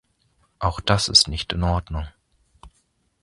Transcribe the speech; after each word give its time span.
Auch 0.57 0.79
das 0.81 1.09
ist 1.09 1.27
nicht 1.27 1.53
in 1.53 1.61
Ordnung. 1.61 2.07